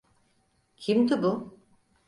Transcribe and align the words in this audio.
Kimdi 0.77 1.23
bu? 1.23 1.57